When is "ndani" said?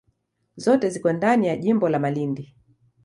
1.13-1.47